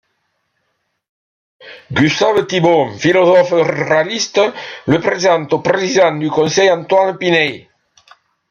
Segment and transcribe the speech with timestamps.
[1.99, 4.51] Gustave Thibon, philosophe ruraliste,
[4.87, 7.69] le présente au président du Conseil Antoine Pinay.